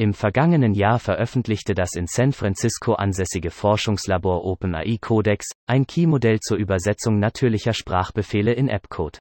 Im 0.00 0.14
vergangenen 0.14 0.74
Jahr 0.74 1.00
veröffentlichte 1.00 1.74
das 1.74 1.96
in 1.96 2.06
San 2.06 2.30
Francisco 2.30 2.92
ansässige 2.92 3.50
Forschungslabor 3.50 4.44
OpenAI 4.44 4.96
Codex 5.00 5.48
ein 5.66 5.88
Key-Modell 5.88 6.38
zur 6.38 6.56
Übersetzung 6.56 7.18
natürlicher 7.18 7.74
Sprachbefehle 7.74 8.52
in 8.52 8.70
AppCode. 8.70 9.18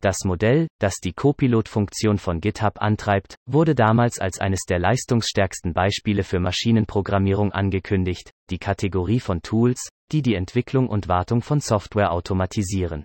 Das 0.00 0.24
Modell, 0.24 0.66
das 0.80 0.94
die 1.04 1.12
Copilot-Funktion 1.12 2.16
von 2.16 2.40
GitHub 2.40 2.80
antreibt, 2.80 3.34
wurde 3.44 3.74
damals 3.74 4.18
als 4.18 4.40
eines 4.40 4.62
der 4.62 4.78
leistungsstärksten 4.78 5.74
Beispiele 5.74 6.24
für 6.24 6.40
Maschinenprogrammierung 6.40 7.52
angekündigt, 7.52 8.30
die 8.48 8.58
Kategorie 8.58 9.20
von 9.20 9.42
Tools, 9.42 9.90
die 10.10 10.22
die 10.22 10.36
Entwicklung 10.36 10.88
und 10.88 11.08
Wartung 11.08 11.42
von 11.42 11.60
Software 11.60 12.12
automatisieren. 12.12 13.04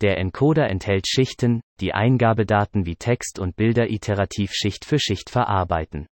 Der 0.00 0.16
Encoder 0.16 0.70
enthält 0.70 1.06
Schichten, 1.06 1.60
die 1.80 1.92
Eingabedaten 1.92 2.86
wie 2.86 2.96
Text 2.96 3.38
und 3.38 3.54
Bilder 3.54 3.90
iterativ 3.90 4.52
Schicht 4.54 4.86
für 4.86 4.98
Schicht 4.98 5.28
verarbeiten. 5.28 6.06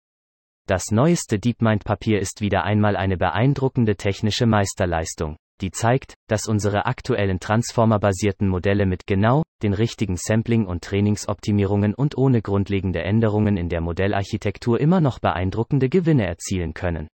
Das 0.67 0.91
neueste 0.91 1.39
DeepMind-Papier 1.39 2.21
ist 2.21 2.41
wieder 2.41 2.65
einmal 2.65 2.97
eine 2.97 3.17
beeindruckende 3.17 3.97
technische 3.97 4.47
Meisterleistung 4.47 5.37
die 5.61 5.71
zeigt, 5.71 6.15
dass 6.29 6.47
unsere 6.47 6.87
aktuellen 6.87 7.41
transformerbasierten 7.41 8.49
Modelle 8.49 8.87
mit 8.87 9.07
genau 9.07 9.43
den 9.63 9.75
richtigen 9.75 10.17
Sampling- 10.17 10.67
und 10.67 10.83
Trainingsoptimierungen 10.83 11.95
und 11.95 12.17
ohne 12.17 12.43
grundlegende 12.43 13.03
Änderungen 13.03 13.57
in 13.57 13.69
der 13.69 13.81
Modellarchitektur 13.81 14.81
immer 14.81 15.01
noch 15.01 15.19
beeindruckende 15.19 15.89
Gewinne 15.89 16.27
erzielen 16.27 16.75
können. 16.75 17.09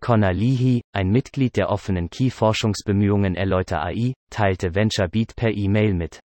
Connor 0.00 0.32
Leahy, 0.32 0.82
ein 0.92 1.10
Mitglied 1.10 1.56
der 1.56 1.68
offenen 1.68 2.08
Key-Forschungsbemühungen 2.08 3.34
Erläuter 3.34 3.82
AI, 3.82 4.14
teilte 4.30 4.74
VentureBeat 4.74 5.36
per 5.36 5.50
E-Mail 5.50 5.94
mit. 5.94 6.20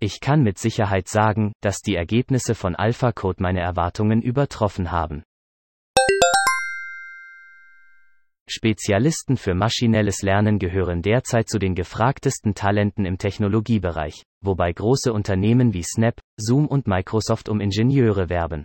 Ich 0.00 0.20
kann 0.20 0.42
mit 0.42 0.58
Sicherheit 0.58 1.08
sagen, 1.08 1.52
dass 1.62 1.78
die 1.78 1.96
Ergebnisse 1.96 2.54
von 2.54 2.76
AlphaCode 2.76 3.40
meine 3.40 3.60
Erwartungen 3.60 4.22
übertroffen 4.22 4.92
haben. 4.92 5.22
Spezialisten 8.50 9.36
für 9.36 9.54
maschinelles 9.54 10.22
Lernen 10.22 10.58
gehören 10.58 11.02
derzeit 11.02 11.48
zu 11.48 11.58
den 11.58 11.74
gefragtesten 11.74 12.54
Talenten 12.54 13.04
im 13.04 13.18
Technologiebereich, 13.18 14.22
wobei 14.42 14.72
große 14.72 15.12
Unternehmen 15.12 15.74
wie 15.74 15.82
Snap, 15.82 16.20
Zoom 16.36 16.66
und 16.66 16.86
Microsoft 16.86 17.48
um 17.48 17.60
Ingenieure 17.60 18.28
werben. 18.28 18.64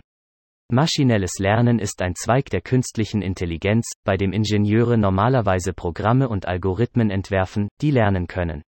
Maschinelles 0.72 1.38
Lernen 1.38 1.78
ist 1.78 2.00
ein 2.00 2.14
Zweig 2.14 2.46
der 2.46 2.62
künstlichen 2.62 3.20
Intelligenz, 3.20 3.84
bei 4.04 4.16
dem 4.16 4.32
Ingenieure 4.32 4.96
normalerweise 4.96 5.74
Programme 5.74 6.28
und 6.28 6.48
Algorithmen 6.48 7.10
entwerfen, 7.10 7.68
die 7.82 7.90
lernen 7.90 8.26
können. 8.26 8.62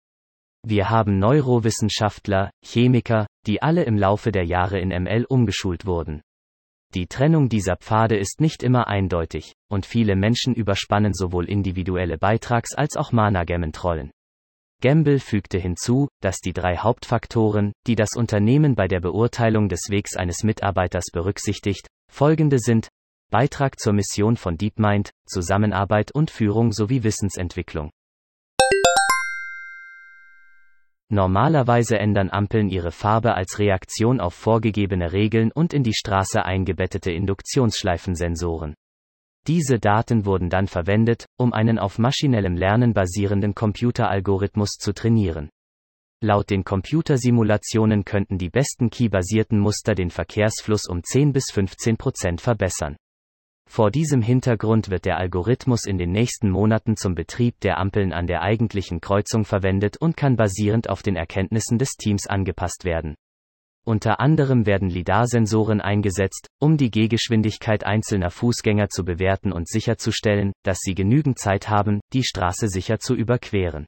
Wir 0.62 0.90
haben 0.90 1.18
Neurowissenschaftler, 1.18 2.50
Chemiker, 2.62 3.26
die 3.46 3.62
alle 3.62 3.84
im 3.84 3.96
Laufe 3.96 4.32
der 4.32 4.44
Jahre 4.44 4.78
in 4.78 4.88
ML 4.88 5.24
umgeschult 5.28 5.86
wurden. 5.86 6.20
Die 6.96 7.08
Trennung 7.08 7.50
dieser 7.50 7.76
Pfade 7.76 8.16
ist 8.16 8.40
nicht 8.40 8.62
immer 8.62 8.88
eindeutig, 8.88 9.52
und 9.68 9.84
viele 9.84 10.16
Menschen 10.16 10.54
überspannen 10.54 11.12
sowohl 11.12 11.44
individuelle 11.44 12.16
Beitrags- 12.16 12.72
als 12.72 12.96
auch 12.96 13.12
Mana-Gammeln-Trollen. 13.12 14.12
Gamble 14.80 15.20
fügte 15.20 15.58
hinzu, 15.58 16.08
dass 16.22 16.38
die 16.38 16.54
drei 16.54 16.78
Hauptfaktoren, 16.78 17.74
die 17.86 17.96
das 17.96 18.16
Unternehmen 18.16 18.74
bei 18.74 18.88
der 18.88 19.00
Beurteilung 19.00 19.68
des 19.68 19.90
Wegs 19.90 20.16
eines 20.16 20.42
Mitarbeiters 20.42 21.04
berücksichtigt, 21.12 21.86
folgende 22.10 22.58
sind 22.58 22.88
Beitrag 23.30 23.78
zur 23.78 23.92
Mission 23.92 24.38
von 24.38 24.56
DeepMind, 24.56 25.10
Zusammenarbeit 25.26 26.12
und 26.14 26.30
Führung 26.30 26.72
sowie 26.72 27.02
Wissensentwicklung. 27.02 27.90
Normalerweise 31.08 31.98
ändern 31.98 32.30
Ampeln 32.30 32.68
ihre 32.68 32.90
Farbe 32.90 33.34
als 33.34 33.60
Reaktion 33.60 34.20
auf 34.20 34.34
vorgegebene 34.34 35.12
Regeln 35.12 35.52
und 35.52 35.72
in 35.72 35.84
die 35.84 35.94
Straße 35.94 36.44
eingebettete 36.44 37.12
Induktionsschleifensensoren. 37.12 38.74
Diese 39.46 39.78
Daten 39.78 40.24
wurden 40.24 40.50
dann 40.50 40.66
verwendet, 40.66 41.26
um 41.38 41.52
einen 41.52 41.78
auf 41.78 42.00
maschinellem 42.00 42.56
Lernen 42.56 42.92
basierenden 42.92 43.54
Computeralgorithmus 43.54 44.70
zu 44.70 44.92
trainieren. 44.92 45.50
Laut 46.20 46.50
den 46.50 46.64
Computersimulationen 46.64 48.04
könnten 48.04 48.38
die 48.38 48.50
besten 48.50 48.90
Key-basierten 48.90 49.60
Muster 49.60 49.94
den 49.94 50.10
Verkehrsfluss 50.10 50.88
um 50.88 51.04
10 51.04 51.32
bis 51.32 51.44
15 51.52 51.96
Prozent 51.96 52.40
verbessern. 52.40 52.96
Vor 53.68 53.90
diesem 53.90 54.22
Hintergrund 54.22 54.90
wird 54.90 55.04
der 55.04 55.18
Algorithmus 55.18 55.84
in 55.84 55.98
den 55.98 56.12
nächsten 56.12 56.50
Monaten 56.50 56.96
zum 56.96 57.14
Betrieb 57.14 57.60
der 57.60 57.78
Ampeln 57.78 58.12
an 58.12 58.26
der 58.26 58.42
eigentlichen 58.42 59.00
Kreuzung 59.00 59.44
verwendet 59.44 59.96
und 59.98 60.16
kann 60.16 60.36
basierend 60.36 60.88
auf 60.88 61.02
den 61.02 61.16
Erkenntnissen 61.16 61.78
des 61.78 61.96
Teams 61.96 62.26
angepasst 62.26 62.84
werden. 62.84 63.16
Unter 63.84 64.18
anderem 64.18 64.66
werden 64.66 64.90
LIDAR-Sensoren 64.90 65.80
eingesetzt, 65.80 66.48
um 66.58 66.76
die 66.76 66.90
Gehgeschwindigkeit 66.90 67.84
einzelner 67.84 68.30
Fußgänger 68.30 68.88
zu 68.88 69.04
bewerten 69.04 69.52
und 69.52 69.68
sicherzustellen, 69.68 70.52
dass 70.64 70.78
sie 70.80 70.94
genügend 70.94 71.38
Zeit 71.38 71.68
haben, 71.68 72.00
die 72.12 72.24
Straße 72.24 72.68
sicher 72.68 72.98
zu 72.98 73.14
überqueren. 73.14 73.86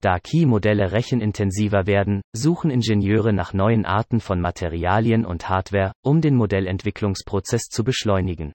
Da 0.00 0.20
Key-Modelle 0.20 0.92
rechenintensiver 0.92 1.86
werden, 1.86 2.22
suchen 2.32 2.70
Ingenieure 2.70 3.32
nach 3.32 3.52
neuen 3.52 3.84
Arten 3.84 4.20
von 4.20 4.40
Materialien 4.40 5.24
und 5.24 5.48
Hardware, 5.48 5.92
um 6.04 6.20
den 6.20 6.36
Modellentwicklungsprozess 6.36 7.62
zu 7.62 7.82
beschleunigen. 7.82 8.52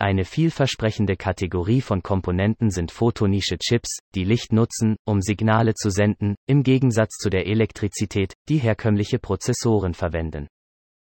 Eine 0.00 0.24
vielversprechende 0.24 1.16
Kategorie 1.16 1.80
von 1.80 2.02
Komponenten 2.02 2.70
sind 2.70 2.90
photonische 2.90 3.58
Chips, 3.58 3.98
die 4.16 4.24
Licht 4.24 4.52
nutzen, 4.52 4.96
um 5.06 5.20
Signale 5.20 5.74
zu 5.74 5.90
senden, 5.90 6.34
im 6.48 6.64
Gegensatz 6.64 7.18
zu 7.18 7.30
der 7.30 7.46
Elektrizität, 7.46 8.34
die 8.48 8.58
herkömmliche 8.58 9.20
Prozessoren 9.20 9.94
verwenden. 9.94 10.48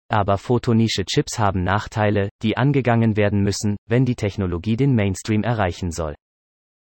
Aber 0.08 0.38
photonische 0.38 1.04
Chips 1.04 1.40
haben 1.40 1.64
Nachteile, 1.64 2.28
die 2.42 2.56
angegangen 2.56 3.16
werden 3.16 3.42
müssen, 3.42 3.76
wenn 3.88 4.04
die 4.04 4.14
Technologie 4.14 4.76
den 4.76 4.94
Mainstream 4.94 5.42
erreichen 5.42 5.90
soll. 5.90 6.14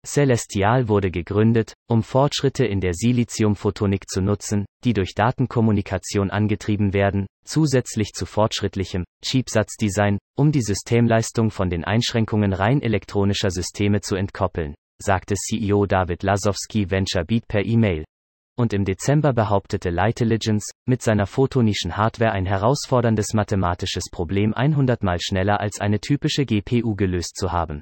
Celestial 0.06 0.90
wurde 0.90 1.12
gegründet, 1.12 1.74
um 1.88 2.04
Fortschritte 2.04 2.66
in 2.66 2.82
der 2.82 2.94
Siliziumphotonik 2.94 4.10
zu 4.10 4.22
nutzen, 4.22 4.66
die 4.84 4.94
durch 4.94 5.16
Datenkommunikation 5.16 6.30
angetrieben 6.30 6.94
werden, 6.94 7.26
zusätzlich 7.46 8.12
zu 8.12 8.26
fortschrittlichem 8.26 9.06
Chipsatzdesign, 9.24 10.18
um 10.36 10.52
die 10.52 10.62
Systemleistung 10.62 11.52
von 11.52 11.70
den 11.70 11.86
Einschränkungen 11.86 12.52
rein 12.52 12.82
elektronischer 12.82 13.50
Systeme 13.50 14.02
zu 14.02 14.16
entkoppeln, 14.16 14.76
sagte 15.02 15.36
CEO 15.36 15.86
David 15.86 16.24
Lasowski 16.24 16.92
VentureBeat 16.92 17.48
per 17.48 17.66
E-Mail. 17.66 18.04
Und 18.56 18.74
im 18.74 18.84
Dezember 18.84 19.32
behauptete 19.34 19.90
Lightelligence, 19.90 20.70
mit 20.86 21.02
seiner 21.02 21.26
photonischen 21.26 21.96
Hardware 21.96 22.34
ein 22.34 22.46
herausforderndes 22.46 23.34
mathematisches 23.34 24.04
Problem 24.12 24.54
100 24.54 25.02
mal 25.02 25.20
schneller 25.22 25.62
als 25.62 25.80
eine 25.80 26.02
typische 26.02 26.46
GPU 26.46 26.94
gelöst 26.96 27.36
zu 27.38 27.52
haben. 27.52 27.82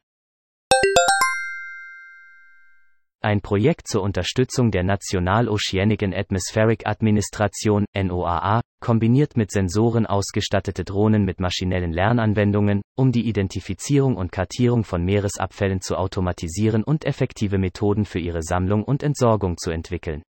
Ein 3.24 3.42
Projekt 3.42 3.88
zur 3.88 4.02
Unterstützung 4.02 4.72
der 4.72 4.82
National 4.82 5.48
Oceanic 5.48 6.02
and 6.02 6.16
Atmospheric 6.16 6.88
Administration, 6.88 7.86
NOAA, 7.96 8.62
kombiniert 8.80 9.38
mit 9.38 9.52
Sensoren 9.52 10.08
ausgestattete 10.08 10.84
Drohnen 10.84 11.24
mit 11.24 11.40
maschinellen 11.40 11.94
Lernanwendungen, 11.94 12.81
um 12.98 13.12
die 13.12 13.28
Identifizierung 13.28 14.16
und 14.16 14.31
Kartierung 14.31 14.84
von 14.84 15.06
Meeresabfällen 15.06 15.81
zu 15.81 15.98
automatisieren 15.98 16.84
und 16.84 17.06
effektive 17.06 17.60
Methoden 17.60 18.06
für 18.06 18.18
ihre 18.18 18.42
Sammlung 18.42 18.84
und 18.84 19.04
Entsorgung 19.04 19.56
zu 19.57 19.69
entwickeln. 19.69 20.24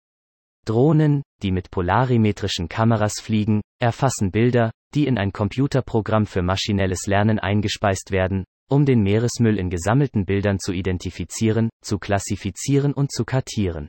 Drohnen, 0.67 1.23
die 1.43 1.51
mit 1.51 1.71
polarimetrischen 1.71 2.69
Kameras 2.69 3.21
fliegen, 3.23 3.63
erfassen 3.81 4.31
Bilder, 4.31 4.71
die 4.95 5.07
in 5.07 5.17
ein 5.17 5.33
Computerprogramm 5.33 6.27
für 6.27 6.43
maschinelles 6.43 7.07
Lernen 7.07 7.39
eingespeist 7.39 8.11
werden, 8.11 8.45
um 8.73 8.87
den 8.87 9.03
Meeresmüll 9.03 9.59
in 9.59 9.69
gesammelten 9.69 10.25
Bildern 10.25 10.59
zu 10.59 10.73
identifizieren, 10.73 11.69
zu 11.85 11.99
klassifizieren 11.99 12.95
und 12.95 13.13
zu 13.13 13.27
kartieren. 13.27 13.87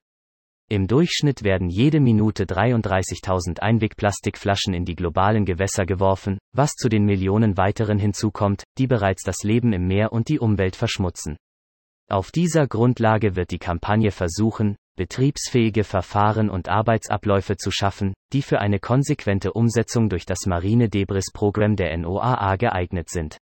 Im 0.69 0.87
Durchschnitt 0.87 1.43
werden 1.43 1.69
jede 1.69 2.01
Minute 2.01 2.43
33.000 2.43 3.59
Einwegplastikflaschen 3.59 4.73
in 4.73 4.83
die 4.83 4.95
globalen 4.95 5.45
Gewässer 5.45 5.85
geworfen, 5.85 6.37
was 6.53 6.71
zu 6.71 6.89
den 6.89 7.05
Millionen 7.05 7.55
weiteren 7.55 7.97
hinzukommt, 7.97 8.63
die 8.77 8.87
bereits 8.87 9.23
das 9.23 9.43
Leben 9.43 9.71
im 9.71 9.87
Meer 9.87 10.11
und 10.11 10.27
die 10.27 10.39
Umwelt 10.39 10.75
verschmutzen. 10.75 11.37
Auf 12.09 12.31
dieser 12.31 12.67
Grundlage 12.67 13.37
wird 13.37 13.51
die 13.51 13.59
Kampagne 13.59 14.11
versuchen, 14.11 14.75
betriebsfähige 14.97 15.85
Verfahren 15.85 16.49
und 16.49 16.67
Arbeitsabläufe 16.67 17.55
zu 17.55 17.71
schaffen, 17.71 18.13
die 18.33 18.41
für 18.41 18.59
eine 18.59 18.79
konsequente 18.79 19.53
Umsetzung 19.53 20.09
durch 20.09 20.25
das 20.25 20.45
Marine 20.45 20.89
Debris 20.89 21.31
Programm 21.33 21.77
der 21.77 21.97
NOAA 21.97 22.57
geeignet 22.57 23.09
sind. 23.09 23.37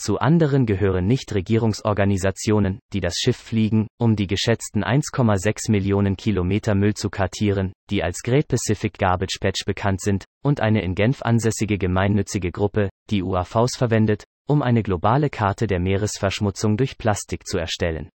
Zu 0.00 0.18
anderen 0.18 0.64
gehören 0.64 1.06
Nichtregierungsorganisationen, 1.06 2.80
die 2.94 3.00
das 3.00 3.16
Schiff 3.16 3.36
fliegen, 3.36 3.86
um 3.98 4.16
die 4.16 4.26
geschätzten 4.26 4.82
1,6 4.82 5.70
Millionen 5.70 6.16
Kilometer 6.16 6.74
Müll 6.74 6.94
zu 6.94 7.10
kartieren, 7.10 7.74
die 7.90 8.02
als 8.02 8.22
Great 8.22 8.48
Pacific 8.48 8.96
Garbage 8.96 9.36
Patch 9.42 9.66
bekannt 9.66 10.00
sind, 10.00 10.24
und 10.42 10.62
eine 10.62 10.80
in 10.80 10.94
Genf 10.94 11.20
ansässige 11.20 11.76
gemeinnützige 11.76 12.50
Gruppe, 12.50 12.88
die 13.10 13.22
UAVs 13.22 13.76
verwendet, 13.76 14.24
um 14.48 14.62
eine 14.62 14.82
globale 14.82 15.28
Karte 15.28 15.66
der 15.66 15.80
Meeresverschmutzung 15.80 16.78
durch 16.78 16.96
Plastik 16.96 17.46
zu 17.46 17.58
erstellen. 17.58 18.08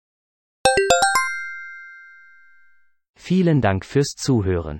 Vielen 3.19 3.59
Dank 3.59 3.83
fürs 3.83 4.13
Zuhören. 4.15 4.79